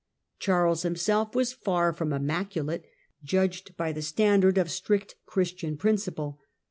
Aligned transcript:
Charles 0.39 0.81
himself 0.81 1.35
was 1.35 1.53
far 1.53 1.93
from 1.93 2.11
immaculate, 2.11 2.85
judged 3.23 3.77
by 3.77 3.91
the 3.91 4.01
standard 4.01 4.57
of 4.57 4.71
strict 4.71 5.13
Christian 5.27 5.77
principle. 5.77 6.39